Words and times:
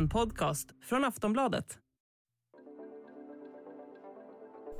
En 0.00 0.08
podcast 0.08 0.68
från 0.88 1.04
Aftonbladet. 1.04 1.64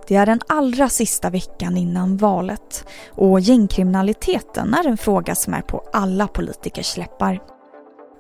Det 0.09 0.17
är 0.17 0.27
den 0.27 0.41
allra 0.49 0.89
sista 0.89 1.31
veckan 1.31 1.77
innan 1.77 2.17
valet 2.17 2.85
och 3.11 3.41
gängkriminaliteten 3.41 4.75
är 4.75 4.87
en 4.87 4.97
fråga 4.97 5.35
som 5.35 5.55
är 5.55 5.63
på 5.63 5.89
alla 5.93 6.29
politikers 6.29 6.97
läppar. 6.97 7.43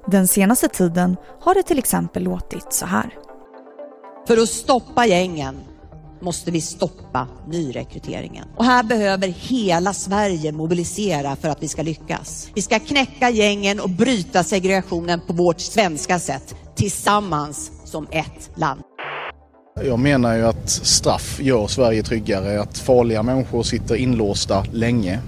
Den 0.06 0.28
senaste 0.28 0.68
tiden 0.68 1.16
har 1.41 1.55
det 1.55 1.62
till 1.62 1.78
exempel 1.78 2.23
låtit 2.23 2.73
så 2.73 2.86
här. 2.86 3.14
För 4.27 4.37
att 4.37 4.48
stoppa 4.48 5.06
gängen 5.06 5.56
måste 6.20 6.51
vi 6.51 6.60
stoppa 6.60 7.28
nyrekryteringen. 7.46 8.48
Och 8.56 8.64
här 8.64 8.82
behöver 8.82 9.28
hela 9.28 9.92
Sverige 9.92 10.52
mobilisera 10.52 11.37
för 11.37 11.48
att 11.48 11.62
vi 11.62 11.69
ska 11.69 11.82
lyckas. 11.82 12.48
Vi 12.55 12.62
ska 12.62 12.78
knäcka 12.78 13.30
gängen 13.30 13.80
och 13.80 13.91
bryta 13.91 14.45
segregationen 14.45 15.20
på 15.27 15.32
vårt 15.32 15.60
svenska 15.60 16.19
sätt, 16.19 16.55
tillsammans 16.80 17.70
som 17.84 18.07
ett 18.11 18.51
land. 18.55 18.80
Jag 19.84 19.98
menar 19.98 20.37
ju 20.37 20.47
att 20.47 20.70
straff 20.70 21.41
gör 21.41 21.66
Sverige 21.66 22.03
tryggare, 22.03 22.61
att 22.61 22.79
farliga 22.79 23.23
människor 23.23 23.62
sitter 23.62 23.95
inlåsta 23.95 24.65
länge. 24.73 25.19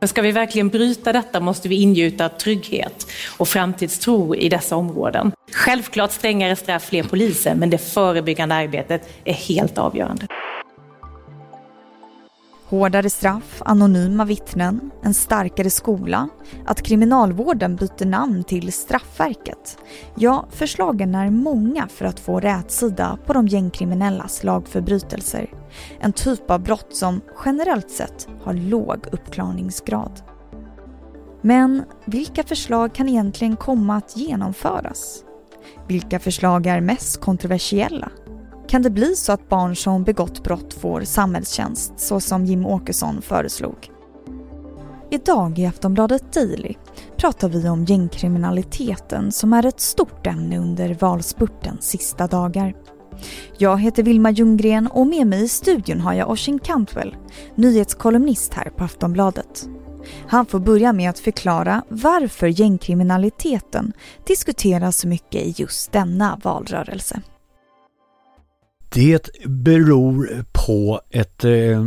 Men 0.00 0.08
ska 0.08 0.22
vi 0.22 0.32
verkligen 0.32 0.68
bryta 0.68 1.12
detta 1.12 1.40
måste 1.40 1.68
vi 1.68 1.74
ingjuta 1.74 2.28
trygghet 2.28 3.06
och 3.36 3.48
framtidstro 3.48 4.34
i 4.34 4.48
dessa 4.48 4.76
områden. 4.76 5.32
Självklart 5.52 6.12
strängare 6.12 6.56
straff, 6.56 6.84
fler 6.84 7.02
poliser, 7.02 7.54
men 7.54 7.70
det 7.70 7.78
förebyggande 7.78 8.54
arbetet 8.54 9.08
är 9.24 9.32
helt 9.32 9.78
avgörande. 9.78 10.26
Hårdare 12.74 13.10
straff, 13.10 13.62
anonyma 13.64 14.24
vittnen, 14.24 14.90
en 15.02 15.14
starkare 15.14 15.70
skola, 15.70 16.28
att 16.66 16.82
kriminalvården 16.82 17.76
byter 17.76 18.06
namn 18.06 18.44
till 18.44 18.72
Straffverket. 18.72 19.78
Ja, 20.16 20.46
förslagen 20.50 21.14
är 21.14 21.30
många 21.30 21.88
för 21.88 22.04
att 22.04 22.20
få 22.20 22.40
rätsida 22.40 23.18
på 23.26 23.32
de 23.32 23.46
gängkriminellas 23.48 24.44
lagförbrytelser. 24.44 25.50
En 26.00 26.12
typ 26.12 26.50
av 26.50 26.62
brott 26.62 26.96
som 26.96 27.20
generellt 27.44 27.90
sett 27.90 28.28
har 28.42 28.54
låg 28.54 29.06
uppklarningsgrad. 29.12 30.20
Men 31.42 31.82
vilka 32.04 32.42
förslag 32.42 32.94
kan 32.94 33.08
egentligen 33.08 33.56
komma 33.56 33.96
att 33.96 34.16
genomföras? 34.16 35.24
Vilka 35.88 36.18
förslag 36.18 36.66
är 36.66 36.80
mest 36.80 37.20
kontroversiella? 37.20 38.10
Kan 38.68 38.82
det 38.82 38.90
bli 38.90 39.16
så 39.16 39.32
att 39.32 39.48
barn 39.48 39.76
som 39.76 40.04
begått 40.04 40.42
brott 40.42 40.74
får 40.74 41.00
samhällstjänst 41.00 41.92
så 41.96 42.20
som 42.20 42.44
Jim 42.44 42.66
Åkesson 42.66 43.22
föreslog? 43.22 43.90
Idag 45.10 45.58
i 45.58 45.66
Aftonbladet 45.66 46.32
Daily 46.32 46.74
pratar 47.16 47.48
vi 47.48 47.68
om 47.68 47.84
gängkriminaliteten 47.84 49.32
som 49.32 49.52
är 49.52 49.66
ett 49.66 49.80
stort 49.80 50.26
ämne 50.26 50.58
under 50.58 50.94
valspurtens 50.94 51.84
sista 51.84 52.26
dagar. 52.26 52.74
Jag 53.58 53.80
heter 53.80 54.02
Vilma 54.02 54.30
Ljunggren 54.30 54.86
och 54.86 55.06
med 55.06 55.26
mig 55.26 55.42
i 55.42 55.48
studion 55.48 56.00
har 56.00 56.12
jag 56.12 56.30
Oshin 56.30 56.58
Cantwell, 56.58 57.16
nyhetskolumnist 57.54 58.54
här 58.54 58.70
på 58.70 58.84
Aftonbladet. 58.84 59.68
Han 60.28 60.46
får 60.46 60.58
börja 60.58 60.92
med 60.92 61.10
att 61.10 61.18
förklara 61.18 61.82
varför 61.88 62.46
gängkriminaliteten 62.46 63.92
diskuteras 64.26 64.98
så 64.98 65.08
mycket 65.08 65.42
i 65.42 65.54
just 65.56 65.92
denna 65.92 66.40
valrörelse. 66.42 67.22
Det 68.94 69.28
beror 69.44 70.44
på 70.52 71.00
ett 71.10 71.44
eh, 71.44 71.86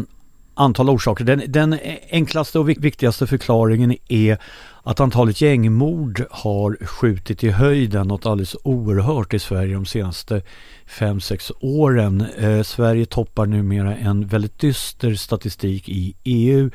antal 0.53 0.89
orsaker. 0.89 1.23
Den, 1.25 1.43
den, 1.47 1.77
enklaste 2.09 2.59
och 2.59 2.69
viktigaste 2.69 3.27
förklaringen 3.27 3.95
är 4.07 4.37
att 4.83 4.99
antalet 4.99 5.41
gängmord 5.41 6.25
har 6.31 6.85
skjutit 6.85 7.43
i 7.43 7.49
höjden 7.49 8.07
något 8.07 8.25
alldeles 8.25 8.55
oerhört 8.63 9.33
i 9.33 9.39
Sverige 9.39 9.73
de 9.73 9.85
senaste 9.85 10.41
5-6 10.87 11.51
åren. 11.59 12.25
Eh, 12.37 12.63
Sverige 12.63 13.05
toppar 13.05 13.45
numera 13.45 13.95
en 13.95 14.27
väldigt 14.27 14.59
dyster 14.59 15.15
statistik 15.15 15.89
i 15.89 16.15
EU. 16.23 16.69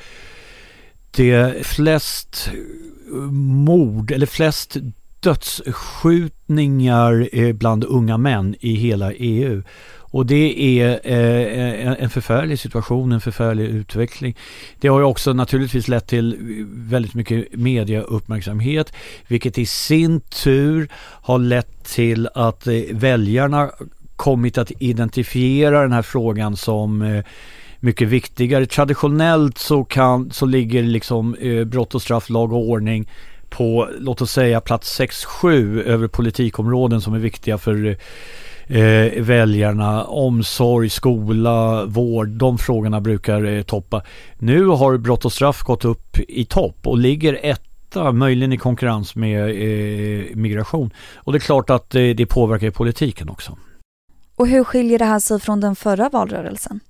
Det 1.11 1.31
är 1.31 1.63
flest 1.63 2.51
mord, 3.31 4.11
eller 4.11 4.27
flest 4.27 4.77
dödsskjutningar 5.23 7.29
eh, 7.33 7.53
bland 7.53 7.85
unga 7.85 8.19
män 8.19 8.55
i 8.61 8.75
hela 8.75 9.13
EU. 9.13 9.63
Och 9.99 10.27
det 10.27 10.81
är 10.81 11.01
eh, 11.05 12.03
en 12.03 12.11
förfärlig 12.11 12.59
situation, 12.59 13.13
en 13.13 13.21
förfärlig 13.21 13.65
utveckling. 13.65 14.37
Det 14.81 14.89
har 14.89 14.99
ju 14.99 15.05
också 15.05 15.33
naturligtvis 15.33 15.89
lett 15.89 16.07
till 16.07 16.37
väldigt 16.69 17.15
mycket 17.15 17.55
mediauppmärksamhet 17.55 18.93
vilket 19.27 19.59
i 19.59 19.67
sin 19.67 20.21
tur 20.21 20.89
har 20.99 21.39
lett 21.39 21.85
till 21.85 22.29
att 22.35 22.67
eh, 22.67 22.75
väljarna 22.91 23.71
kommit 24.17 24.59
att 24.59 24.73
identifiera 24.79 25.83
den 25.83 25.93
här 25.93 26.03
frågan 26.03 26.57
som 26.57 27.23
mycket 27.81 28.09
viktigare. 28.09 28.67
Traditionellt 28.67 29.59
så, 29.59 29.85
kan, 29.85 30.31
så 30.31 30.47
ligger 30.47 30.83
liksom 30.83 31.37
brott 31.67 31.95
och 31.95 32.03
straff, 32.03 32.31
lag 32.31 32.53
och 32.53 32.69
ordning 32.69 33.09
på 33.53 33.89
låt 33.99 34.23
oss 34.23 34.33
säga 34.33 34.61
plats 34.61 35.01
6-7 35.01 35.83
över 35.83 36.09
politikområden 36.09 37.01
som 37.01 37.15
är 37.15 37.19
viktiga 37.19 37.59
för 37.59 37.97
eh, 38.67 39.23
väljarna. 39.23 40.05
Omsorg, 40.05 40.89
skola, 40.89 41.85
vård, 41.85 42.29
de 42.29 42.59
frågorna 42.59 43.01
brukar 43.01 43.45
eh, 43.45 43.63
toppa. 43.63 44.03
Nu 44.39 44.67
har 44.67 44.97
brott 44.97 45.25
och 45.25 45.33
straff 45.33 45.63
gått 45.63 45.85
upp 45.85 46.19
i 46.19 46.45
topp 46.45 46.77
och 46.87 46.99
ligger 46.99 47.39
etta 47.43 48.13
möjligen 48.13 48.53
i 48.53 48.59
konkurrens 48.59 49.15
med 49.15 49.49
eh, 49.49 50.37
migration. 50.37 50.91
Och 51.17 51.33
det 51.33 51.39
är 51.39 51.41
klart 51.41 51.71
att 51.71 51.95
eh, 51.95 52.03
det 52.03 52.27
påverkar 52.27 52.71
politiken 52.71 53.29
också. 53.29 53.59
Och 54.37 54.49
hur 54.49 54.65
skiljer 54.65 54.99
det 54.99 55.05
här 55.05 55.21
sig 55.21 55.41
från 55.41 55.61
den 55.61 55.77
förra 55.77 56.09
valrörelsen? 56.09 56.81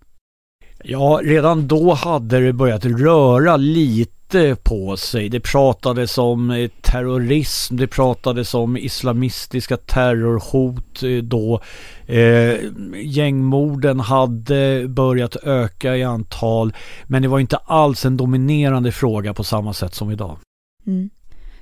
Ja, 0.84 1.20
redan 1.22 1.68
då 1.68 1.92
hade 1.92 2.40
det 2.40 2.52
börjat 2.52 2.84
röra 2.84 3.56
lite 3.56 4.21
på 4.64 4.96
sig. 4.96 5.28
Det 5.28 5.40
pratades 5.40 6.18
om 6.18 6.50
eh, 6.50 6.70
terrorism, 6.80 7.76
det 7.76 7.86
pratades 7.86 8.54
om 8.54 8.76
islamistiska 8.76 9.76
terrorhot 9.76 11.02
eh, 11.02 11.22
då. 11.22 11.60
Eh, 12.06 12.56
gängmorden 13.02 14.00
hade 14.00 14.88
börjat 14.88 15.36
öka 15.36 15.96
i 15.96 16.02
antal 16.02 16.72
men 17.04 17.22
det 17.22 17.28
var 17.28 17.38
inte 17.38 17.56
alls 17.56 18.04
en 18.04 18.16
dominerande 18.16 18.92
fråga 18.92 19.34
på 19.34 19.44
samma 19.44 19.72
sätt 19.72 19.94
som 19.94 20.10
idag. 20.10 20.38
Mm. 20.86 21.10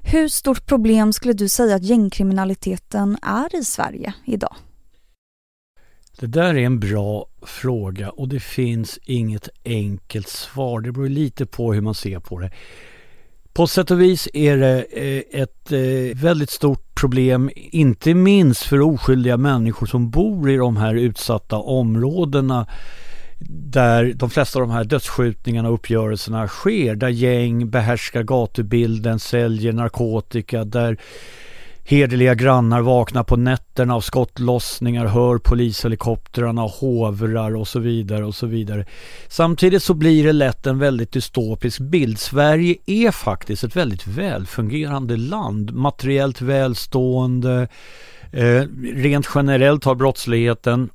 Hur 0.02 0.28
stort 0.28 0.66
problem 0.66 1.12
skulle 1.12 1.34
du 1.34 1.48
säga 1.48 1.76
att 1.76 1.82
gängkriminaliteten 1.82 3.18
är 3.22 3.56
i 3.56 3.64
Sverige 3.64 4.14
idag? 4.24 4.54
Det 6.18 6.26
där 6.26 6.54
är 6.54 6.58
en 6.58 6.80
bra 6.80 7.26
fråga 7.42 8.10
och 8.10 8.28
det 8.28 8.40
finns 8.40 8.98
inget 9.04 9.48
enkelt 9.64 10.28
svar. 10.28 10.80
Det 10.80 10.92
beror 10.92 11.08
lite 11.08 11.46
på 11.46 11.72
hur 11.72 11.80
man 11.80 11.94
ser 11.94 12.20
på 12.20 12.38
det. 12.38 12.50
På 13.52 13.66
sätt 13.66 13.90
och 13.90 14.00
vis 14.00 14.28
är 14.34 14.56
det 14.56 14.86
eh, 14.90 15.42
ett 15.42 15.72
eh, 15.72 16.22
väldigt 16.22 16.50
stort 16.50 16.94
problem, 16.94 17.50
inte 17.54 18.14
minst 18.14 18.62
för 18.62 18.80
oskyldiga 18.80 19.36
människor 19.36 19.86
som 19.86 20.10
bor 20.10 20.50
i 20.50 20.56
de 20.56 20.76
här 20.76 20.94
utsatta 20.94 21.56
områdena 21.56 22.66
där 23.48 24.12
de 24.14 24.30
flesta 24.30 24.58
av 24.58 24.68
de 24.68 24.74
här 24.74 24.84
dödsskjutningarna 24.84 25.68
och 25.68 25.74
uppgörelserna 25.74 26.48
sker, 26.48 26.94
där 26.94 27.08
gäng 27.08 27.70
behärskar 27.70 28.22
gatubilden, 28.22 29.18
säljer 29.18 29.72
narkotika, 29.72 30.64
där 30.64 30.98
Hederliga 31.90 32.34
grannar 32.34 32.80
vaknar 32.80 33.22
på 33.22 33.36
nätterna 33.36 33.94
av 33.94 34.00
skottlossningar, 34.00 35.06
hör 35.06 35.38
polishelikoptrarna, 35.38 36.62
hovrar 36.62 37.56
och 37.56 37.68
så 37.68 37.78
vidare 37.78 38.24
och 38.24 38.34
så 38.34 38.46
vidare. 38.46 38.86
Samtidigt 39.28 39.82
så 39.82 39.94
blir 39.94 40.24
det 40.24 40.32
lätt 40.32 40.66
en 40.66 40.78
väldigt 40.78 41.12
dystopisk 41.12 41.80
bild. 41.80 42.18
Sverige 42.18 42.76
är 42.86 43.10
faktiskt 43.10 43.64
ett 43.64 43.76
väldigt 43.76 44.06
välfungerande 44.06 45.16
land, 45.16 45.74
materiellt 45.74 46.40
välstående. 46.40 47.68
Eh, 48.32 48.62
rent 48.94 49.28
generellt 49.34 49.84
har 49.84 49.94
brottsligheten 49.94 50.90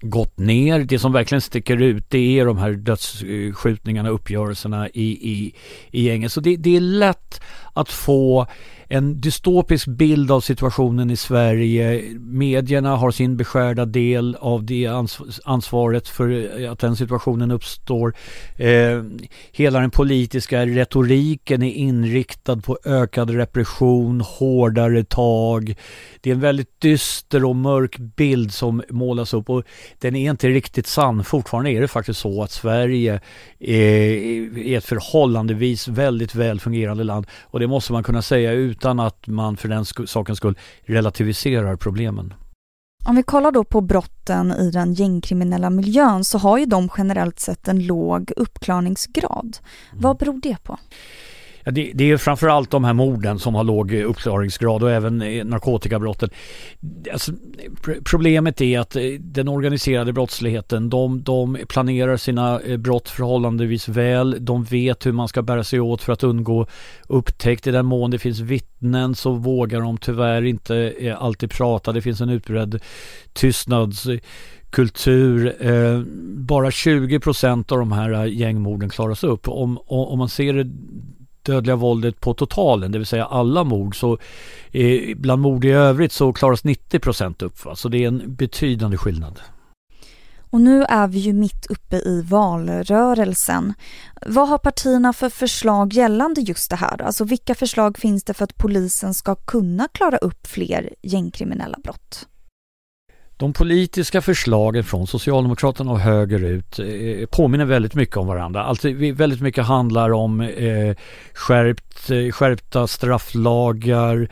gått 0.00 0.38
ner. 0.38 0.84
Det 0.84 0.98
som 0.98 1.12
verkligen 1.12 1.42
sticker 1.42 1.82
ut 1.82 2.04
det 2.08 2.38
är 2.38 2.46
de 2.46 2.58
här 2.58 2.72
dödsskjutningarna, 2.72 4.08
uppgörelserna 4.08 4.88
i, 4.88 5.32
i, 5.32 5.54
i 5.90 6.02
gängen. 6.02 6.30
Så 6.30 6.40
det, 6.40 6.56
det 6.56 6.76
är 6.76 6.80
lätt 6.80 7.40
att 7.72 7.88
få 7.88 8.46
en 8.88 9.20
dystopisk 9.20 9.86
bild 9.86 10.30
av 10.30 10.40
situationen 10.40 11.10
i 11.10 11.16
Sverige. 11.16 12.02
Medierna 12.18 12.96
har 12.96 13.10
sin 13.10 13.36
beskärda 13.36 13.84
del 13.84 14.36
av 14.40 14.64
det 14.64 14.90
ansvaret 15.44 16.08
för 16.08 16.60
eh, 16.60 16.72
att 16.72 16.78
den 16.78 16.96
situationen 16.96 17.50
uppstår. 17.50 18.14
Eh, 18.56 19.02
hela 19.52 19.80
den 19.80 19.90
politiska 19.90 20.66
retoriken 20.66 21.62
är 21.62 21.72
inriktad 21.72 22.56
på 22.56 22.78
ökad 22.84 23.30
repression, 23.30 24.20
hårdare 24.20 25.04
tag. 25.04 25.74
Det 26.20 26.30
är 26.30 26.34
en 26.34 26.40
väldigt 26.40 26.80
dyster 26.80 27.44
och 27.44 27.56
mörk 27.56 27.98
bild 27.98 28.52
som 28.52 28.82
målas 28.90 29.34
upp 29.34 29.50
och 29.50 29.62
den 29.98 30.16
är 30.16 30.30
inte 30.30 30.48
riktigt 30.48 30.86
sann. 30.86 31.24
Fortfarande 31.24 31.70
är 31.70 31.80
det 31.80 31.88
faktiskt 31.88 32.20
så 32.20 32.42
att 32.42 32.50
Sverige 32.50 33.20
eh, 33.60 33.72
är 34.72 34.78
ett 34.78 34.84
förhållandevis 34.84 35.88
väldigt 35.88 36.34
väl 36.34 36.60
fungerande 36.60 37.04
land 37.04 37.26
och 37.42 37.60
det 37.60 37.66
måste 37.66 37.92
man 37.92 38.02
kunna 38.02 38.22
säga 38.22 38.52
ut 38.52 38.77
utan 38.78 39.00
att 39.00 39.26
man 39.26 39.56
för 39.56 39.68
den 39.68 39.84
sk 39.84 40.08
sakens 40.08 40.38
skull 40.38 40.58
relativiserar 40.82 41.76
problemen. 41.76 42.34
Om 43.06 43.16
vi 43.16 43.22
kollar 43.22 43.52
då 43.52 43.64
på 43.64 43.80
brotten 43.80 44.52
i 44.52 44.70
den 44.70 44.94
gängkriminella 44.94 45.70
miljön 45.70 46.24
så 46.24 46.38
har 46.38 46.58
ju 46.58 46.66
de 46.66 46.88
generellt 46.98 47.40
sett 47.40 47.68
en 47.68 47.86
låg 47.86 48.32
uppklarningsgrad. 48.36 49.58
Mm. 49.90 50.02
Vad 50.02 50.16
beror 50.16 50.40
det 50.42 50.62
på? 50.62 50.78
Det, 51.70 51.92
det 51.94 52.10
är 52.10 52.16
framförallt 52.16 52.70
de 52.70 52.84
här 52.84 52.92
morden 52.92 53.38
som 53.38 53.54
har 53.54 53.64
låg 53.64 53.92
uppklaringsgrad 53.92 54.82
och 54.82 54.90
även 54.90 55.22
eh, 55.22 55.44
narkotikabrotten. 55.44 56.30
Alltså, 57.12 57.32
problemet 58.04 58.60
är 58.60 58.78
att 58.78 58.96
eh, 58.96 59.02
den 59.20 59.48
organiserade 59.48 60.12
brottsligheten, 60.12 60.90
de, 60.90 61.22
de 61.22 61.58
planerar 61.68 62.16
sina 62.16 62.60
eh, 62.60 62.76
brott 62.76 63.08
förhållandevis 63.08 63.88
väl. 63.88 64.36
De 64.40 64.64
vet 64.64 65.06
hur 65.06 65.12
man 65.12 65.28
ska 65.28 65.42
bära 65.42 65.64
sig 65.64 65.80
åt 65.80 66.02
för 66.02 66.12
att 66.12 66.24
undgå 66.24 66.66
upptäckt. 67.08 67.66
I 67.66 67.70
den 67.70 67.86
mån 67.86 68.10
det 68.10 68.18
finns 68.18 68.40
vittnen 68.40 69.14
så 69.14 69.32
vågar 69.32 69.80
de 69.80 69.98
tyvärr 69.98 70.44
inte 70.44 71.16
alltid 71.18 71.50
prata. 71.50 71.92
Det 71.92 72.02
finns 72.02 72.20
en 72.20 72.30
utbredd 72.30 72.80
tystnadskultur. 73.32 75.54
bara 76.36 76.70
20 76.70 77.20
procent 77.20 77.72
av 77.72 77.78
de 77.78 77.92
här 77.92 78.26
gängmorden 78.26 78.88
klaras 78.88 79.24
upp. 79.24 79.48
Om, 79.48 79.78
om 79.86 80.18
man 80.18 80.28
ser 80.28 80.52
det 80.52 80.70
dödliga 81.42 81.76
våldet 81.76 82.20
på 82.20 82.34
totalen, 82.34 82.92
det 82.92 82.98
vill 82.98 83.06
säga 83.06 83.24
alla 83.24 83.64
mord, 83.64 84.00
så 84.00 84.18
eh, 84.70 85.16
bland 85.16 85.42
mord 85.42 85.64
i 85.64 85.70
övrigt 85.70 86.12
så 86.12 86.32
klaras 86.32 86.64
90 86.64 86.98
procent 86.98 87.42
upp. 87.42 87.64
Va? 87.64 87.76
Så 87.76 87.88
det 87.88 88.04
är 88.04 88.08
en 88.08 88.34
betydande 88.34 88.96
skillnad. 88.96 89.40
Och 90.50 90.60
nu 90.60 90.84
är 90.84 91.08
vi 91.08 91.18
ju 91.18 91.32
mitt 91.32 91.66
uppe 91.66 91.96
i 91.96 92.22
valrörelsen. 92.22 93.74
Vad 94.26 94.48
har 94.48 94.58
partierna 94.58 95.12
för 95.12 95.28
förslag 95.28 95.92
gällande 95.92 96.40
just 96.40 96.70
det 96.70 96.76
här? 96.76 97.02
Alltså 97.02 97.24
vilka 97.24 97.54
förslag 97.54 97.98
finns 97.98 98.24
det 98.24 98.34
för 98.34 98.44
att 98.44 98.56
polisen 98.56 99.14
ska 99.14 99.34
kunna 99.34 99.88
klara 99.92 100.16
upp 100.16 100.46
fler 100.46 100.94
gängkriminella 101.02 101.78
brott? 101.84 102.28
De 103.38 103.52
politiska 103.52 104.22
förslagen 104.22 104.84
från 104.84 105.06
Socialdemokraterna 105.06 105.92
och 105.92 106.00
högerut 106.00 106.78
eh, 106.78 107.26
påminner 107.26 107.64
väldigt 107.64 107.94
mycket 107.94 108.16
om 108.16 108.26
varandra. 108.26 108.64
Alltså, 108.64 108.88
väldigt 109.14 109.40
mycket 109.40 109.64
handlar 109.64 110.12
om 110.12 110.40
eh, 110.40 110.96
skärpt, 111.32 112.10
eh, 112.10 112.32
skärpta 112.32 112.86
strafflagar, 112.86 114.28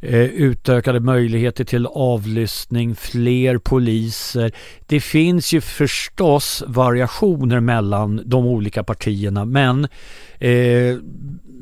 eh, 0.00 0.20
utökade 0.20 1.00
möjligheter 1.00 1.64
till 1.64 1.86
avlyssning, 1.86 2.96
fler 2.96 3.58
poliser. 3.58 4.52
Det 4.86 5.00
finns 5.00 5.52
ju 5.52 5.60
förstås 5.60 6.62
variationer 6.66 7.60
mellan 7.60 8.22
de 8.24 8.46
olika 8.46 8.84
partierna 8.84 9.44
men 9.44 9.88
eh, 10.38 10.96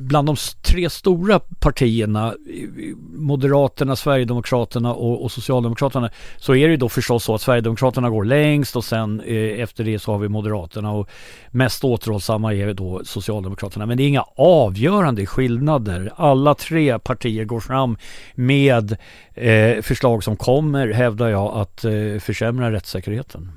bland 0.06 0.28
de 0.28 0.36
tre 0.62 0.90
stora 0.90 1.40
partierna, 1.60 2.26
eh, 2.26 2.96
Moderaterna, 3.12 3.96
Sverigedemokraterna 3.96 4.94
och, 4.94 5.24
och, 5.24 5.32
Socialdemokraterna, 5.32 6.10
så 6.36 6.54
är 6.54 6.68
det 6.68 6.76
då 6.76 6.88
förstås 6.88 7.24
så 7.24 7.34
att 7.34 7.40
Sverigedemokraterna 7.40 8.10
går 8.10 8.24
längst 8.24 8.76
och 8.76 8.84
sen 8.84 9.20
eh, 9.20 9.60
efter 9.60 9.84
det 9.84 9.98
så 9.98 10.12
har 10.12 10.18
vi 10.18 10.28
Moderaterna 10.28 10.92
och 10.92 11.08
mest 11.50 11.84
återhållsamma 11.84 12.54
är 12.54 12.74
då 12.74 13.00
Socialdemokraterna. 13.04 13.86
Men 13.86 13.96
det 13.96 14.02
är 14.02 14.08
inga 14.08 14.24
avgörande 14.36 15.26
skillnader. 15.26 16.12
Alla 16.16 16.54
tre 16.54 16.98
partier 16.98 17.44
går 17.44 17.60
fram 17.60 17.96
med 18.34 18.96
eh, 19.34 19.82
förslag 19.82 20.24
som 20.24 20.36
kommer, 20.36 20.88
hävdar 20.88 21.28
jag, 21.28 21.56
att 21.56 21.84
eh, 21.84 21.92
försämra 22.20 22.72
rättssäkerheten. 22.72 23.52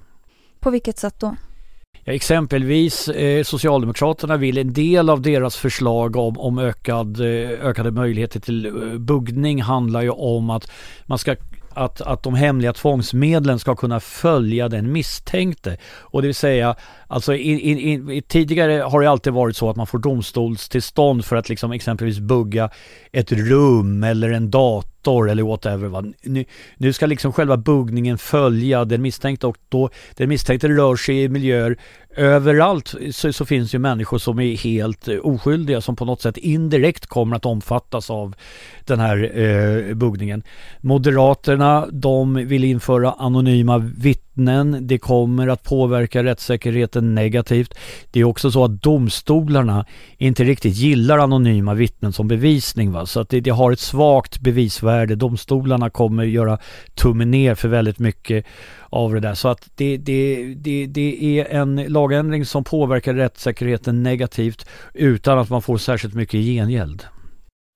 På 0.60 0.70
vilket 0.70 0.98
sätt 0.98 1.16
då? 1.20 1.36
Exempelvis 2.06 3.08
eh, 3.08 3.44
Socialdemokraterna 3.44 4.38
vill 4.38 4.58
en 4.58 4.74
del 4.74 5.10
av 5.10 5.22
deras 5.22 5.56
förslag 5.56 6.16
om, 6.16 6.40
om 6.40 6.60
ökad, 6.60 7.20
eh, 7.20 7.50
ökade 7.50 7.92
möjligheter 7.92 8.40
till 8.40 8.66
eh, 8.66 8.72
buggning 9.00 9.62
handlar 9.62 10.02
ju 10.02 10.10
om 10.10 10.50
att 10.50 10.72
man 11.06 11.18
ska 11.18 11.36
att, 11.74 12.02
att 12.02 12.24
de 12.24 12.36
hemliga 12.36 12.74
tvångsmedlen 12.74 13.60
ska 13.60 13.76
kunna 13.76 14.00
följa 14.00 14.70
den 14.70 14.92
misstänkte. 14.92 15.78
Och 16.00 16.22
det 16.22 16.28
vill 16.28 16.36
säga, 16.36 16.76
alltså 17.08 17.36
i, 17.36 17.52
i, 17.52 17.94
i, 17.94 18.22
tidigare 18.22 18.82
har 18.82 19.02
det 19.02 19.10
alltid 19.10 19.34
varit 19.34 19.58
så 19.58 19.70
att 19.70 19.76
man 19.76 19.88
får 19.88 20.00
domstolstillstånd 20.00 21.26
för 21.26 21.36
att 21.36 21.50
liksom 21.50 21.72
exempelvis 21.72 22.20
bugga 22.20 22.70
ett 23.12 23.32
rum 23.32 24.04
eller 24.04 24.32
en 24.32 24.52
dator 24.52 24.89
eller 25.10 25.44
whatever. 25.44 25.88
Va? 25.88 26.04
Nu, 26.22 26.46
nu 26.78 26.94
ska 26.94 27.06
liksom 27.06 27.34
själva 27.34 27.58
buggningen 27.58 28.18
följa 28.18 28.86
den 28.86 29.02
misstänkte 29.02 29.48
och 29.48 29.58
då 29.70 29.90
den 30.16 30.30
misstänkte 30.30 30.68
rör 30.68 30.96
sig 30.96 31.24
i 31.24 31.30
miljöer 31.30 31.78
överallt 32.16 32.96
så, 33.12 33.34
så, 33.34 33.46
finns 33.46 33.76
ju 33.76 33.80
människor 33.80 34.18
som 34.18 34.40
är 34.40 34.58
helt 34.58 35.08
eh, 35.08 35.18
oskyldiga 35.18 35.82
som 35.82 35.96
på 35.96 36.06
något 36.06 36.22
sätt 36.22 36.38
indirekt 36.38 37.06
kommer 37.06 37.36
att 37.36 37.46
omfattas 37.46 38.10
av 38.10 38.36
den 38.86 39.00
här 39.00 39.40
eh, 39.40 39.94
buggningen. 39.94 40.44
Moderaterna 40.82 41.88
de 41.92 42.34
vill 42.34 42.64
införa 42.64 43.12
anonyma 43.12 43.78
vittnen. 43.78 44.29
Det 44.82 44.98
kommer 44.98 45.48
att 45.48 45.64
påverka 45.64 46.24
rättssäkerheten 46.24 47.16
negativt. 47.16 47.74
Det 48.12 48.20
är 48.20 48.24
också 48.24 48.52
så 48.52 48.64
att 48.64 48.82
domstolarna 48.82 49.86
inte 50.18 50.44
riktigt 50.44 50.76
gillar 50.76 51.20
anonyma 51.20 51.74
vittnen 51.74 52.14
som 52.14 52.28
bevisning. 52.28 52.92
Va? 52.92 53.06
Så 53.06 53.20
att 53.20 53.30
det, 53.30 53.40
det 53.40 53.50
har 53.50 53.72
ett 53.72 53.80
svagt 53.80 54.40
bevisvärde. 54.40 55.16
Domstolarna 55.16 55.90
kommer 55.90 56.24
göra 56.24 56.58
tummen 56.96 57.32
ner 57.32 57.56
för 57.56 57.68
väldigt 57.68 58.00
mycket 58.00 58.46
av 58.90 59.14
det 59.14 59.20
där. 59.20 59.34
Så 59.34 59.48
att 59.48 59.70
det, 59.76 59.98
det, 59.98 60.54
det, 60.58 60.86
det 60.86 61.40
är 61.40 61.46
en 61.46 61.76
lagändring 61.76 62.46
som 62.46 62.64
påverkar 62.64 63.14
rättssäkerheten 63.14 64.04
negativt 64.04 64.66
utan 64.94 65.40
att 65.40 65.50
man 65.50 65.62
får 65.62 65.78
särskilt 65.78 66.14
mycket 66.14 66.40
gengäld. 66.40 67.04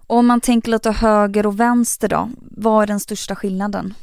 Om 0.07 0.27
man 0.27 0.41
tänker 0.41 0.71
lite 0.71 0.91
höger 0.91 1.45
och 1.45 1.59
vänster 1.59 2.07
då, 2.07 2.29
vad 2.41 2.83
är 2.83 2.87
den 2.87 2.99
största 2.99 3.35
skillnaden? 3.35 3.93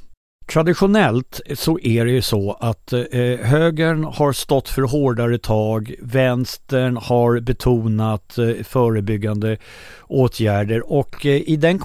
Traditionellt 0.47 1.41
så 1.55 1.79
är 1.83 2.05
det 2.05 2.11
ju 2.11 2.23
så 2.23 2.53
att 2.53 2.93
eh, 2.93 3.03
högern 3.43 4.05
har 4.05 4.33
stått 4.33 4.69
för 4.69 4.83
hårdare 4.83 5.39
tag, 5.39 5.95
vänstern 6.03 6.97
har 6.97 7.41
betonat 7.41 8.39
eh, 8.39 8.51
förebyggande 8.65 9.57
åtgärder 10.07 10.93
och 10.93 11.27
eh, 11.27 11.51
i 11.51 11.57
den 11.57 11.79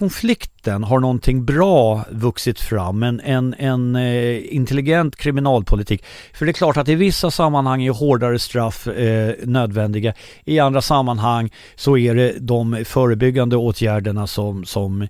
konflikten 0.66 0.84
har 0.84 1.00
någonting 1.00 1.46
bra 1.46 2.06
vuxit 2.12 2.60
fram, 2.60 3.04
en, 3.04 3.20
en, 3.20 3.56
en 3.58 3.96
eh, 3.96 4.56
intelligent 4.56 5.16
kriminalpolitik. 5.16 6.04
För 6.34 6.46
det 6.46 6.52
är 6.52 6.54
klart 6.54 6.78
att 6.78 6.90
i 6.90 6.96
vissa 6.96 7.32
sammanhang 7.32 7.84
är 7.84 7.92
hårdare 7.92 8.40
straff 8.40 8.88
eh, 8.88 9.34
nödvändiga, 9.44 10.14
i 10.46 10.60
andra 10.60 10.82
sammanhang 10.82 11.50
så 11.76 11.98
är 11.98 12.16
det 12.16 12.40
de 12.40 12.84
förebyggande 12.86 13.56
åtgärderna 13.56 14.28
som, 14.28 14.66
som 14.66 15.08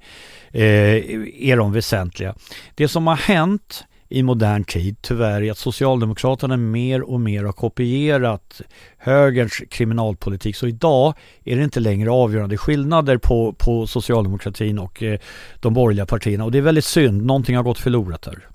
Eh, 0.56 1.04
är 1.52 1.58
de 1.58 1.74
väsentliga. 1.74 2.34
Det 2.76 2.88
som 2.88 3.08
har 3.08 3.16
hänt 3.16 3.86
i 4.10 4.24
modern 4.24 4.64
tid 4.64 4.96
tyvärr 5.02 5.42
är 5.42 5.52
att 5.52 5.58
Socialdemokraterna 5.58 6.58
mer 6.58 7.02
och 7.02 7.20
mer 7.20 7.44
har 7.44 7.52
kopierat 7.52 8.62
högerns 8.98 9.62
kriminalpolitik. 9.70 10.56
Så 10.56 10.68
idag 10.68 11.14
är 11.44 11.56
det 11.56 11.64
inte 11.64 11.80
längre 11.80 12.12
avgörande 12.12 12.58
skillnader 12.58 13.18
på, 13.18 13.54
på 13.54 13.88
socialdemokratin 13.88 14.80
och 14.80 15.04
eh, 15.04 15.20
de 15.60 15.74
borgerliga 15.74 16.06
partierna 16.06 16.44
och 16.46 16.52
det 16.52 16.58
är 16.58 16.62
väldigt 16.62 16.86
synd. 16.86 17.26
Någonting 17.26 17.56
har 17.56 17.64
gått 17.64 17.80
förlorat 17.80 18.22
där. 18.22 18.48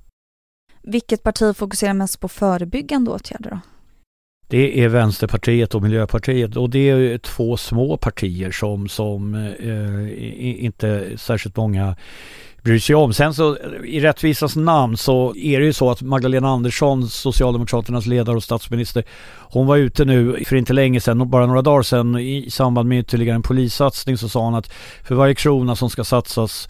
Vilket 0.82 1.22
parti 1.22 1.56
fokuserar 1.56 1.94
mest 1.94 2.20
på 2.20 2.28
förebyggande 2.28 3.10
åtgärder 3.10 3.50
då? 3.50 3.60
Det 4.48 4.84
är 4.84 4.88
Vänsterpartiet 4.88 5.74
och 5.74 5.82
Miljöpartiet 5.82 6.56
och 6.56 6.70
det 6.70 6.90
är 6.90 7.18
två 7.18 7.56
små 7.56 7.96
partier 7.96 8.50
som, 8.50 8.88
som 8.88 9.34
eh, 9.34 10.64
inte 10.64 11.18
särskilt 11.18 11.56
många 11.56 11.96
bryr 12.62 12.78
sig 12.78 12.94
om. 12.94 13.12
Sen 13.12 13.34
så 13.34 13.56
i 13.84 14.00
rättvisans 14.00 14.56
namn 14.56 14.96
så 14.96 15.36
är 15.36 15.60
det 15.60 15.66
ju 15.66 15.72
så 15.72 15.90
att 15.90 16.02
Magdalena 16.02 16.48
Andersson, 16.48 17.08
Socialdemokraternas 17.08 18.06
ledare 18.06 18.36
och 18.36 18.42
statsminister, 18.42 19.04
hon 19.38 19.66
var 19.66 19.76
ute 19.76 20.04
nu 20.04 20.44
för 20.46 20.56
inte 20.56 20.72
länge 20.72 21.00
sedan, 21.00 21.30
bara 21.30 21.46
några 21.46 21.62
dagar 21.62 21.82
sedan 21.82 22.18
i 22.18 22.50
samband 22.50 22.88
med 22.88 22.98
ytterligare 22.98 23.34
en 23.36 23.42
polissatsning 23.42 24.18
så 24.18 24.28
sa 24.28 24.44
hon 24.44 24.54
att 24.54 24.72
för 25.04 25.14
varje 25.14 25.34
krona 25.34 25.76
som 25.76 25.90
ska 25.90 26.04
satsas 26.04 26.68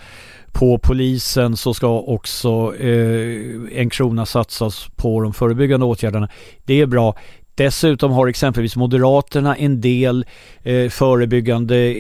på 0.53 0.79
polisen 0.79 1.57
så 1.57 1.75
ska 1.75 1.89
också 1.89 2.77
eh, 2.77 3.81
en 3.81 3.91
krona 3.91 4.27
satsas 4.27 4.89
på 4.97 5.21
de 5.21 5.33
förebyggande 5.33 5.87
åtgärderna. 5.87 6.29
Det 6.65 6.81
är 6.81 6.87
bra. 6.87 7.15
Dessutom 7.55 8.13
har 8.13 8.27
exempelvis 8.27 8.77
Moderaterna 8.77 9.57
en 9.57 9.81
del 9.81 10.27
eh, 10.63 10.89
förebyggande 10.89 11.95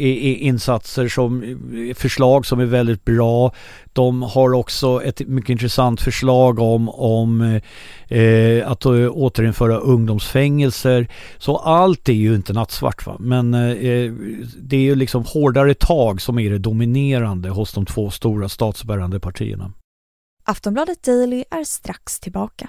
insatser 0.45 1.09
som 1.09 1.43
eh, 1.43 1.95
förslag 1.95 2.47
som 2.47 2.61
är 2.61 2.65
väldigt 2.65 3.05
bra. 3.05 3.53
De 3.93 4.23
har 4.23 4.53
också 4.53 5.03
ett 5.05 5.29
mycket 5.29 5.51
intressant 5.51 6.01
förslag 6.01 6.59
om, 6.59 6.89
om 6.89 7.61
eh, 8.09 8.71
att 8.71 8.85
eh, 8.85 9.11
återinföra 9.11 9.77
ungdomsfängelser. 9.77 11.09
Så 11.39 11.57
allt 11.57 12.09
är 12.09 12.13
ju 12.13 12.35
inte 12.35 12.53
nattsvart 12.53 13.07
va? 13.07 13.17
men 13.19 13.55
eh, 13.55 14.13
det 14.63 14.77
är 14.77 14.81
ju 14.81 14.95
liksom 14.95 15.25
hårdare 15.25 15.75
tag 15.75 16.21
som 16.23 16.39
är 16.39 16.51
det 16.51 16.59
dominerande 16.59 17.49
hos 17.49 17.73
de 17.73 17.87
två 17.87 18.11
stora 18.11 18.49
statsbärande 18.49 19.21
partierna. 19.21 19.73
Aftonbladet 20.45 21.03
Daily 21.03 21.45
är 21.51 21.65
strax 21.65 22.21
tillbaka. 22.21 22.69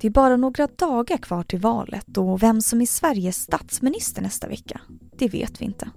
Det 0.00 0.06
är 0.06 0.10
bara 0.10 0.36
några 0.36 0.66
dagar 0.66 1.16
kvar 1.16 1.42
till 1.42 1.58
valet 1.58 2.16
och 2.18 2.42
vem 2.42 2.60
som 2.60 2.80
är 2.80 2.86
Sveriges 2.86 3.36
statsminister 3.36 4.22
nästa 4.22 4.48
vecka, 4.48 4.80
det 5.18 5.28
vet 5.28 5.60
vi 5.60 5.64
inte. 5.64 5.88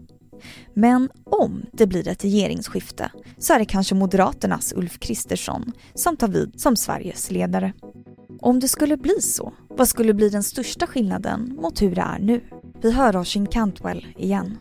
Men 0.74 1.10
om 1.25 1.65
det 1.74 1.88
blir 1.88 2.08
ett 2.08 2.24
regeringsskifte 2.24 3.12
så 3.38 3.53
är 3.53 3.60
det 3.60 3.65
kanske 3.65 3.96
Moderaternas 3.96 4.74
Ulf 4.75 5.00
Kristersson 5.00 5.72
som 5.94 6.18
tar 6.18 6.27
vid 6.27 6.62
som 6.62 6.75
Sveriges 6.75 7.32
ledare. 7.32 7.74
Om 8.41 8.60
det 8.60 8.68
skulle 8.68 8.98
bli 8.98 9.22
så, 9.22 9.53
vad 9.70 9.88
skulle 9.88 10.13
bli 10.13 10.29
den 10.29 10.44
största 10.44 10.88
skillnaden 10.88 11.58
mot 11.62 11.82
hur 11.82 11.96
det 11.96 12.01
är 12.01 12.20
nu? 12.20 12.41
Vi 12.82 12.91
hör 12.91 13.18
Oshin 13.18 13.48
Cantwell 13.48 14.08
igen. 14.18 14.58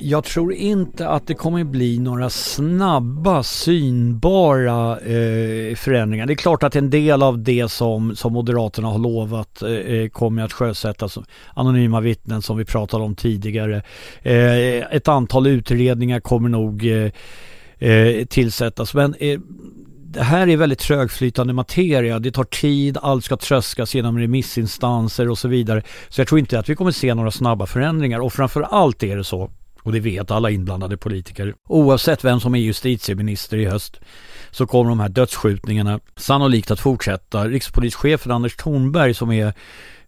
Jag 0.00 0.24
tror 0.24 0.52
inte 0.52 1.08
att 1.08 1.26
det 1.26 1.34
kommer 1.34 1.64
bli 1.64 1.98
några 1.98 2.30
snabba 2.30 3.42
synbara 3.42 4.98
eh, 4.98 5.74
förändringar. 5.74 6.26
Det 6.26 6.32
är 6.32 6.36
klart 6.36 6.62
att 6.62 6.76
en 6.76 6.90
del 6.90 7.22
av 7.22 7.38
det 7.38 7.68
som, 7.68 8.16
som 8.16 8.32
Moderaterna 8.32 8.88
har 8.88 8.98
lovat 8.98 9.62
eh, 9.62 9.70
eh 9.70 10.08
kommer 10.08 10.42
att 10.42 10.52
sjösättas. 10.52 11.18
Anonyma 11.54 12.00
vittnen 12.00 12.42
som 12.42 12.56
vi 12.56 12.64
pratade 12.64 13.04
om 13.04 13.14
tidigare. 13.14 13.82
Eh, 14.22 14.94
ett 14.96 15.08
antal 15.08 15.46
utredningar 15.46 16.20
kommer 16.20 16.48
nog 16.48 16.86
eh, 16.86 17.10
eh, 17.90 18.24
tillsättas. 18.24 18.94
Men 18.94 19.14
eh, 19.20 19.40
det 20.10 20.22
här 20.22 20.48
är 20.48 20.56
väldigt 20.56 20.78
trögflytande 20.78 21.52
materia. 21.52 22.18
Det 22.18 22.30
tar 22.30 22.44
tid, 22.44 22.98
allt 23.02 23.24
ska 23.24 23.36
tröskas 23.36 23.94
genom 23.94 24.18
remissinstanser 24.18 25.28
och 25.28 25.38
så 25.38 25.48
vidare. 25.48 25.82
Så 26.08 26.20
jag 26.20 26.28
tror 26.28 26.38
inte 26.38 26.58
att 26.58 26.68
vi 26.68 26.74
kommer 26.74 26.90
se 26.90 27.14
några 27.14 27.30
snabba 27.30 27.66
förändringar 27.66 28.20
och 28.20 28.32
framför 28.32 28.62
allt 28.62 29.02
är 29.02 29.16
det 29.16 29.24
så 29.24 29.50
och 29.88 29.94
det 29.94 30.00
vet 30.00 30.30
alla 30.30 30.50
inblandade 30.50 30.96
politiker. 30.96 31.54
Oavsett 31.68 32.24
vem 32.24 32.40
som 32.40 32.54
är 32.54 32.58
justitieminister 32.58 33.56
i 33.56 33.64
höst 33.64 34.00
så 34.50 34.66
kommer 34.66 34.88
de 34.90 35.00
här 35.00 35.08
dödsskjutningarna 35.08 36.00
sannolikt 36.16 36.70
att 36.70 36.80
fortsätta. 36.80 37.48
Rikspolischefen 37.48 38.32
Anders 38.32 38.56
Thornberg 38.56 39.14
som 39.14 39.32
är 39.32 39.52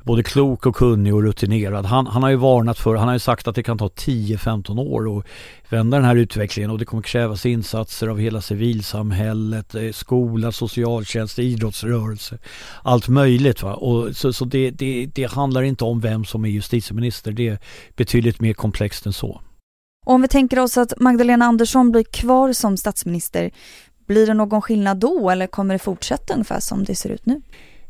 både 0.03 0.23
klok 0.23 0.67
och 0.67 0.77
kunnig 0.77 1.15
och 1.15 1.23
rutinerad. 1.23 1.87
Han, 1.87 2.07
han 2.07 2.23
har 2.23 2.31
ju 2.31 2.37
varnat 2.37 2.79
för, 2.79 2.95
han 2.95 3.09
har 3.09 3.15
ju 3.15 3.19
sagt 3.19 3.49
att 3.49 3.55
det 3.55 3.63
kan 3.63 3.79
ta 3.79 3.89
10-15 3.89 4.81
år 4.81 5.19
att 5.19 5.27
vända 5.69 5.97
den 5.97 6.07
här 6.07 6.17
utvecklingen 6.17 6.71
och 6.71 6.79
det 6.79 6.85
kommer 6.85 7.03
krävas 7.03 7.47
insatser 7.47 8.09
av 8.09 8.19
hela 8.19 8.41
civilsamhället, 8.41 9.75
eh, 9.75 9.91
skola, 9.93 10.53
socialtjänst, 10.53 11.39
idrottsrörelse, 11.39 12.39
allt 12.83 13.09
möjligt. 13.09 13.63
Va? 13.63 13.75
Och 13.75 14.17
så 14.17 14.33
så 14.33 14.45
det, 14.45 14.71
det, 14.71 15.07
det 15.15 15.31
handlar 15.33 15.63
inte 15.63 15.85
om 15.85 16.01
vem 16.01 16.25
som 16.25 16.45
är 16.45 16.49
justitieminister, 16.49 17.33
det 17.33 17.49
är 17.49 17.59
betydligt 17.97 18.41
mer 18.41 18.53
komplext 18.53 19.07
än 19.07 19.13
så 19.13 19.41
om 20.11 20.23
vi 20.23 20.29
tänker 20.29 20.59
oss 20.59 20.79
att 20.79 21.01
Magdalena 21.01 21.45
Andersson 21.45 21.93
blir 21.93 22.03
kvar 22.03 22.53
som 22.53 22.77
statsminister, 22.77 23.51
blir 24.07 24.27
det 24.27 24.35
någon 24.35 24.63
skillnad 24.63 24.97
då 24.97 25.31
eller 25.31 25.47
kommer 25.47 25.75
det 25.75 25.79
fortsätta 25.79 26.35
ungefär 26.35 26.61
som 26.61 26.85
det 26.85 26.95
ser 26.95 27.11
ut 27.11 27.27
nu? 27.27 27.43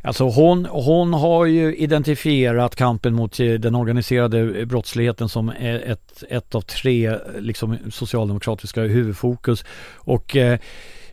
Alltså 0.03 0.25
hon, 0.25 0.65
hon 0.65 1.13
har 1.13 1.47
ju 1.47 1.77
identifierat 1.77 2.77
kampen 2.77 3.15
mot 3.15 3.41
eh, 3.41 3.53
den 3.53 3.75
organiserade 3.75 4.67
brottsligheten 4.67 5.29
som 5.29 5.49
eh, 5.49 5.75
ett, 5.75 6.23
ett 6.29 6.55
av 6.55 6.61
tre 6.61 7.19
liksom, 7.39 7.77
socialdemokratiska 7.91 8.81
huvudfokus. 8.81 9.65
Och 9.95 10.37
eh, 10.37 10.59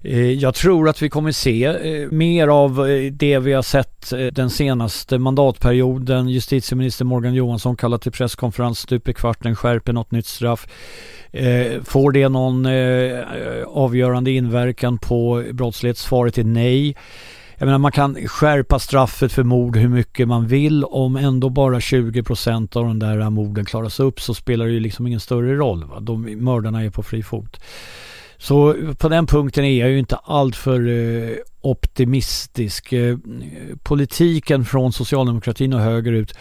Eh, 0.01 0.31
jag 0.31 0.55
tror 0.55 0.89
att 0.89 1.01
vi 1.01 1.09
kommer 1.09 1.31
se 1.31 1.65
eh, 1.65 2.11
mer 2.11 2.47
av 2.47 2.89
eh, 2.89 3.11
det 3.11 3.39
vi 3.39 3.53
har 3.53 3.61
sett 3.61 4.13
den 4.31 4.49
senaste 4.49 5.17
mandatperioden. 5.17 6.29
Justitieminister 6.29 7.05
Morgan 7.05 7.33
Johansson 7.33 7.75
kallar 7.75 7.97
till 7.97 8.11
presskonferens 8.11 8.79
stup 8.79 9.07
i 9.07 9.13
kvarten, 9.13 9.55
skärper 9.55 9.93
något 9.93 10.11
nytt 10.11 10.25
straff. 10.25 10.67
Får 11.83 12.11
det 12.11 12.29
någon 12.29 12.65
avgörande 13.67 14.31
inverkan 14.31 14.97
på 14.97 15.43
brottslighet? 15.51 15.97
Svaret 15.97 16.37
är 16.37 16.43
nej. 16.43 16.95
Jag 17.57 17.65
menar 17.65 17.77
man 17.77 17.91
kan 17.91 18.15
skärpa 18.27 18.79
straffet 18.79 19.31
för 19.31 19.43
mord 19.43 19.77
hur 19.77 19.89
mycket 19.89 20.27
man 20.27 20.47
vill. 20.47 20.83
Om 20.83 21.15
ändå 21.15 21.49
bara 21.49 21.81
20 21.81 22.23
procent 22.23 22.75
av 22.75 22.83
de 22.83 22.99
där 22.99 23.29
morden 23.29 23.65
klaras 23.65 23.99
upp 23.99 24.21
så 24.21 24.33
spelar 24.33 24.65
det 24.65 24.71
ju 24.71 24.79
liksom 24.79 25.07
ingen 25.07 25.19
större 25.19 25.55
roll. 25.55 25.83
Va? 25.83 25.99
De, 25.99 26.43
mördarna 26.43 26.83
är 26.83 26.89
på 26.89 27.03
fri 27.03 27.23
fot. 27.23 27.59
Så 28.37 28.75
på 28.97 29.09
den 29.09 29.27
punkten 29.27 29.63
är 29.63 29.79
jag 29.79 29.89
ju 29.89 29.99
inte 29.99 30.15
alltför 30.15 30.87
eh, 30.87 31.35
optimistisk. 31.61 32.93
Eh, 32.93 33.17
politiken 33.83 34.65
från 34.65 34.93
socialdemokratin 34.93 35.73
och 35.73 35.79
högerut 35.79 36.33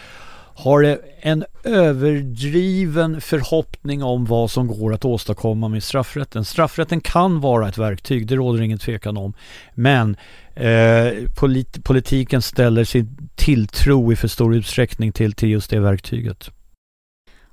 har 0.56 0.82
eh, 0.82 0.96
en 1.20 1.44
överdriven 1.64 3.20
förhoppning 3.20 4.02
om 4.02 4.24
vad 4.24 4.50
som 4.50 4.66
går 4.66 4.94
att 4.94 5.04
åstadkomma 5.04 5.68
med 5.68 5.82
straffrätten. 5.82 6.44
Straffrätten 6.44 7.00
kan 7.00 7.40
vara 7.40 7.68
ett 7.68 7.78
verktyg, 7.78 8.26
det 8.26 8.36
råder 8.36 8.62
ingen 8.62 8.78
tvekan 8.78 9.16
om. 9.16 9.34
Men 9.74 10.16
eh, 10.54 11.12
polit 11.36 11.84
politiken 11.84 12.42
ställer 12.42 12.84
sin 12.84 13.30
tilltro 13.34 14.12
i 14.12 14.16
för 14.16 14.28
stor 14.28 14.54
utsträckning 14.54 15.12
till, 15.12 15.32
till 15.32 15.48
just 15.48 15.70
det 15.70 15.80
verktyget. 15.80 16.50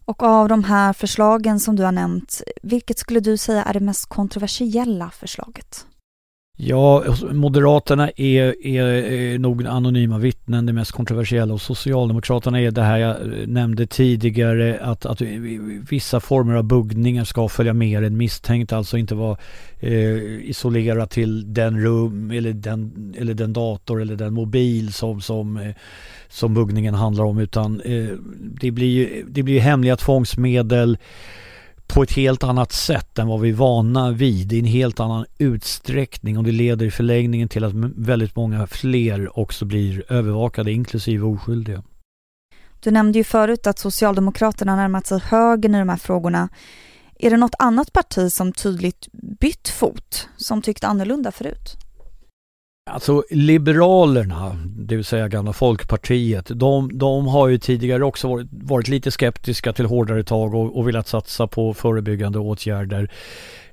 Och 0.05 0.23
av 0.23 0.47
de 0.47 0.63
här 0.63 0.93
förslagen 0.93 1.59
som 1.59 1.75
du 1.75 1.83
har 1.83 1.91
nämnt, 1.91 2.41
vilket 2.63 2.99
skulle 2.99 3.19
du 3.19 3.37
säga 3.37 3.63
är 3.63 3.73
det 3.73 3.79
mest 3.79 4.05
kontroversiella 4.05 5.09
förslaget? 5.09 5.85
Ja, 6.57 7.03
Moderaterna 7.31 8.09
är, 8.15 8.67
är, 8.67 9.11
eh, 9.13 9.39
nog 9.39 9.67
anonyma 9.67 10.17
vittnen 10.17 10.65
det 10.65 10.73
mest 10.73 10.91
kontroversiella 10.91 11.53
och 11.53 11.61
Socialdemokraterna 11.61 12.61
är 12.61 12.71
det 12.71 12.81
här 12.81 12.97
jag 12.97 13.21
eh, 13.21 13.47
nämnde 13.47 13.87
tidigare 13.87 14.79
att, 14.81 15.05
att 15.05 15.21
vissa 15.89 16.19
former 16.19 16.55
av 16.55 16.63
buggningar 16.63 17.23
ska 17.23 17.49
följa 17.49 17.73
med 17.73 18.03
en 18.03 18.17
misstänkt, 18.17 18.73
alltså 18.73 18.97
inte 18.97 19.15
vara 19.15 19.37
eh, 19.79 20.49
isolerad 20.49 21.09
till 21.09 21.53
den 21.53 21.81
rum 21.81 22.31
eller 22.31 22.53
den, 22.53 23.13
eller 23.17 23.33
den 23.33 23.53
dator 23.53 24.01
eller 24.01 24.15
den 24.15 24.33
mobil 24.33 24.93
som, 24.93 25.21
som, 25.21 25.57
eh, 25.57 25.75
som 26.29 26.53
buggningen 26.53 26.93
handlar 26.93 27.23
om 27.23 27.39
utan 27.39 27.81
eh, 27.81 28.09
det 28.39 28.71
blir, 28.71 29.23
det 29.27 29.43
blir 29.43 29.59
hemliga 29.59 29.95
tvångsmedel 29.95 30.97
på 31.93 32.03
ett 32.03 32.11
helt 32.11 32.43
annat 32.43 32.71
sätt 32.71 33.19
än 33.19 33.27
vad 33.27 33.41
vi 33.41 33.49
är 33.49 33.53
vana 33.53 34.11
vid 34.11 34.53
i 34.53 34.59
en 34.59 34.65
helt 34.65 34.99
annan 34.99 35.25
utsträckning 35.37 36.37
och 36.37 36.43
det 36.43 36.51
leder 36.51 36.85
i 36.85 36.91
förlängningen 36.91 37.49
till 37.49 37.63
att 37.63 37.73
väldigt 37.95 38.35
många 38.35 38.67
fler 38.67 39.39
också 39.39 39.65
blir 39.65 40.11
övervakade 40.11 40.71
inklusive 40.71 41.25
oskyldiga. 41.25 41.83
Du 42.79 42.91
nämnde 42.91 43.17
ju 43.19 43.23
förut 43.23 43.67
att 43.67 43.79
Socialdemokraterna 43.79 44.75
närmat 44.75 45.07
sig 45.07 45.19
högern 45.19 45.75
i 45.75 45.79
de 45.79 45.89
här 45.89 45.97
frågorna. 45.97 46.49
Är 47.19 47.29
det 47.29 47.37
något 47.37 47.55
annat 47.59 47.93
parti 47.93 48.31
som 48.31 48.51
tydligt 48.51 49.07
bytt 49.39 49.69
fot, 49.69 50.29
som 50.37 50.61
tyckte 50.61 50.87
annorlunda 50.87 51.31
förut? 51.31 51.77
Alltså 52.85 53.23
Liberalerna, 53.29 54.57
det 54.77 54.95
vill 54.95 55.05
säga 55.05 55.27
gamla 55.27 55.53
Folkpartiet, 55.53 56.45
de, 56.55 56.97
de 56.97 57.27
har 57.27 57.47
ju 57.47 57.57
tidigare 57.57 58.05
också 58.05 58.27
varit, 58.27 58.47
varit, 58.51 58.87
lite 58.87 59.11
skeptiska 59.11 59.73
till 59.73 59.85
hårdare 59.85 60.23
tag 60.23 60.53
och, 60.53 60.77
och 60.77 60.87
velat 60.87 61.07
satsa 61.07 61.47
på 61.47 61.73
förebyggande 61.73 62.39
åtgärder. 62.39 63.09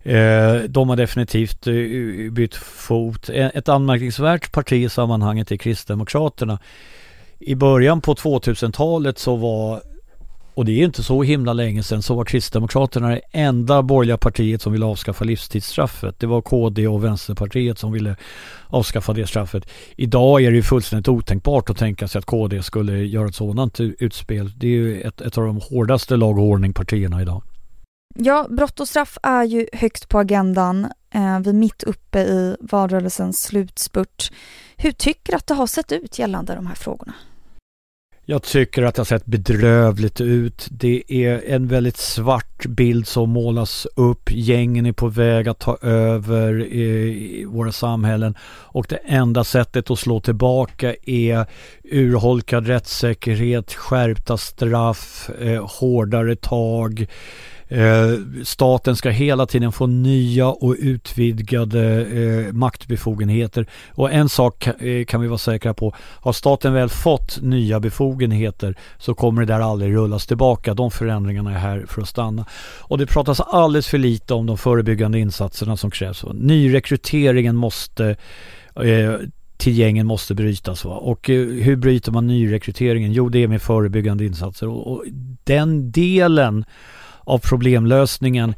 Eh, 0.02 0.54
de 0.68 0.88
har 0.88 0.96
definitivt 0.96 1.66
eh, 1.66 2.32
bytt 2.32 2.54
fot. 2.54 3.28
E, 3.28 3.50
ett 3.54 3.68
anmärkningsvärt 3.68 4.52
parti 4.52 4.72
i 4.84 4.88
sammanhanget 4.88 5.52
är 5.52 5.56
Kristdemokraterna. 5.56 6.58
I 7.38 7.54
början 7.54 8.00
på 8.00 8.14
2000-talet 8.14 9.18
så 9.18 9.36
var 9.36 9.82
och 10.60 10.66
det 10.66 10.72
är 10.72 10.84
inte 10.84 11.02
så 11.02 11.22
himla 11.22 11.52
länge 11.52 11.82
sedan 11.82 12.02
så 12.02 12.14
var 12.14 12.24
Kristdemokraterna 12.24 13.08
det 13.08 13.20
enda 13.32 13.82
borgerliga 13.82 14.16
partiet 14.16 14.62
som 14.62 14.72
ville 14.72 14.86
avskaffa 14.86 15.24
livstidsstraffet. 15.24 16.18
Det 16.18 16.26
var 16.26 16.42
KD 16.42 16.86
och 16.86 17.04
Vänsterpartiet 17.04 17.78
som 17.78 17.92
ville 17.92 18.16
avskaffa 18.66 19.12
det 19.12 19.26
straffet. 19.26 19.68
Idag 19.96 20.42
är 20.42 20.50
det 20.50 20.56
ju 20.56 20.62
fullständigt 20.62 21.08
otänkbart 21.08 21.70
att 21.70 21.76
tänka 21.76 22.08
sig 22.08 22.18
att 22.18 22.24
KD 22.24 22.62
skulle 22.62 22.92
göra 22.92 23.28
ett 23.28 23.34
sådant 23.34 23.80
utspel. 23.80 24.52
Det 24.56 24.66
är 24.66 24.70
ju 24.70 25.00
ett, 25.00 25.20
ett 25.20 25.38
av 25.38 25.44
de 25.44 25.60
hårdaste 25.70 26.16
lag 26.16 26.38
och 26.38 26.44
ordningpartierna 26.44 27.22
idag. 27.22 27.42
Ja, 28.14 28.46
brott 28.50 28.80
och 28.80 28.88
straff 28.88 29.18
är 29.22 29.44
ju 29.44 29.66
högt 29.72 30.08
på 30.08 30.18
agendan. 30.18 30.84
Eh, 31.14 31.40
vi 31.40 31.50
är 31.50 31.52
mitt 31.52 31.82
uppe 31.82 32.20
i 32.20 32.56
valrörelsens 32.60 33.42
slutspurt. 33.42 34.32
Hur 34.76 34.92
tycker 34.92 35.32
du 35.32 35.36
att 35.36 35.46
det 35.46 35.54
har 35.54 35.66
sett 35.66 35.92
ut 35.92 36.18
gällande 36.18 36.54
de 36.54 36.66
här 36.66 36.74
frågorna? 36.74 37.14
Jag 38.30 38.42
tycker 38.42 38.82
att 38.82 38.94
det 38.94 39.00
har 39.00 39.04
sett 39.04 39.26
bedrövligt 39.26 40.20
ut. 40.20 40.68
Det 40.70 41.02
är 41.08 41.42
en 41.46 41.68
väldigt 41.68 41.96
svart 41.96 42.66
bild 42.66 43.06
som 43.06 43.30
målas 43.30 43.86
upp. 43.96 44.30
Gängen 44.32 44.86
är 44.86 44.92
på 44.92 45.08
väg 45.08 45.48
att 45.48 45.58
ta 45.58 45.76
över 45.82 46.64
i 46.64 47.44
våra 47.48 47.72
samhällen 47.72 48.34
och 48.42 48.86
det 48.88 48.96
enda 48.96 49.44
sättet 49.44 49.90
att 49.90 49.98
slå 49.98 50.20
tillbaka 50.20 50.94
är 51.06 51.46
urholkad 51.84 52.66
rättssäkerhet, 52.66 53.74
skärpta 53.74 54.36
straff, 54.36 55.30
eh, 55.40 55.66
hårdare 55.66 56.36
tag. 56.36 57.06
Eh, 57.70 58.42
staten 58.44 58.96
ska 58.96 59.10
hela 59.10 59.46
tiden 59.46 59.72
få 59.72 59.86
nya 59.86 60.48
och 60.48 60.76
utvidgade 60.78 62.04
eh, 62.04 62.52
maktbefogenheter. 62.52 63.66
Och 63.88 64.12
en 64.12 64.28
sak 64.28 64.66
eh, 64.66 65.04
kan 65.04 65.20
vi 65.20 65.28
vara 65.28 65.38
säkra 65.38 65.74
på. 65.74 65.94
Har 65.98 66.32
staten 66.32 66.72
väl 66.72 66.88
fått 66.88 67.38
nya 67.42 67.80
befogenheter 67.80 68.74
så 68.98 69.14
kommer 69.14 69.42
det 69.42 69.52
där 69.52 69.60
aldrig 69.60 69.94
rullas 69.94 70.26
tillbaka. 70.26 70.74
De 70.74 70.90
förändringarna 70.90 71.50
är 71.50 71.58
här 71.58 71.84
för 71.88 72.02
att 72.02 72.08
stanna. 72.08 72.46
Och 72.80 72.98
det 72.98 73.06
pratas 73.06 73.40
alldeles 73.40 73.86
för 73.86 73.98
lite 73.98 74.34
om 74.34 74.46
de 74.46 74.58
förebyggande 74.58 75.18
insatserna 75.18 75.76
som 75.76 75.90
krävs. 75.90 76.24
Nyrekryteringen 76.34 77.56
måste 77.56 78.16
eh, 78.76 79.14
till 79.56 79.78
gängen 79.78 80.06
måste 80.06 80.34
brytas. 80.34 80.84
Va? 80.84 80.96
Och 80.96 81.30
eh, 81.30 81.46
hur 81.46 81.76
bryter 81.76 82.12
man 82.12 82.26
nyrekryteringen? 82.26 83.12
Jo, 83.12 83.28
det 83.28 83.38
är 83.38 83.48
med 83.48 83.62
förebyggande 83.62 84.24
insatser. 84.24 84.68
Och, 84.68 84.92
och 84.92 85.04
den 85.44 85.90
delen 85.90 86.64
av 87.30 87.38
problemlösningen 87.38 88.54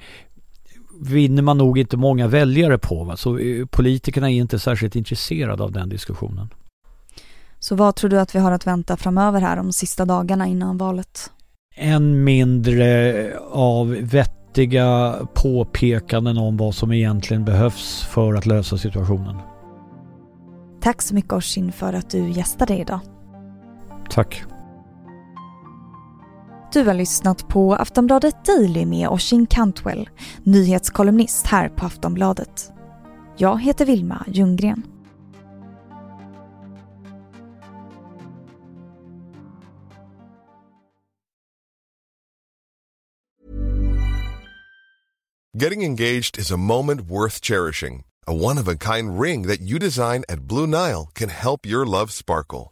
vinner 1.00 1.42
man 1.42 1.58
nog 1.58 1.78
inte 1.78 1.96
många 1.96 2.26
väljare 2.26 2.78
på. 2.78 3.04
Va? 3.04 3.16
Så 3.16 3.38
eh, 3.38 3.66
politikerna 3.66 4.30
är 4.30 4.34
inte 4.34 4.58
särskilt 4.58 4.96
intresserade 4.96 5.62
av 5.62 5.72
den 5.72 5.88
diskussionen. 5.88 6.48
Så 7.58 7.74
vad 7.74 7.94
tror 7.94 8.10
du 8.10 8.20
att 8.20 8.34
vi 8.34 8.38
har 8.38 8.52
att 8.52 8.66
vänta 8.66 8.96
framöver 8.96 9.40
här 9.40 9.56
de 9.56 9.72
sista 9.72 10.04
dagarna 10.04 10.46
innan 10.46 10.78
valet? 10.78 11.30
Än 11.74 12.24
mindre 12.24 13.38
av 13.50 13.88
vettiga 13.88 15.14
påpekanden 15.34 16.38
om 16.38 16.56
vad 16.56 16.74
som 16.74 16.92
egentligen 16.92 17.44
behövs 17.44 18.02
för 18.02 18.34
att 18.34 18.46
lösa 18.46 18.78
situationen. 18.78 19.36
Tack 20.80 21.02
så 21.02 21.14
mycket 21.14 21.32
Oshin 21.32 21.72
för 21.72 21.92
att 21.92 22.10
du 22.10 22.30
gästade 22.30 22.78
idag. 22.78 23.00
Tack. 24.10 24.44
Du 26.72 26.84
har 26.84 26.94
lyssnat 26.94 27.48
på 27.48 27.74
Aftonbladet 27.74 28.44
Daily 28.44 28.86
med 28.86 29.08
Oshin 29.08 29.46
Cantwell, 29.46 30.08
nyhetskolumnist 30.42 31.46
här 31.46 31.68
på 31.68 31.86
Aftonbladet. 31.86 32.70
Jag 33.36 33.62
heter 33.62 33.86
Vilma 33.86 34.24
Ljunggren. 34.28 34.86
Getting 45.54 45.82
engaged 45.82 46.38
is 46.38 46.50
a 46.52 46.56
moment 46.56 47.00
worth 47.00 47.40
cherishing. 47.42 48.04
A 48.26 48.32
one-of-a-kind 48.32 49.20
ring 49.20 49.48
that 49.48 49.60
you 49.60 49.78
design 49.78 50.24
at 50.28 50.48
Blue 50.48 50.66
Nile 50.66 51.08
can 51.14 51.28
help 51.28 51.66
your 51.66 51.86
love 51.86 52.12
sparkle. 52.12 52.71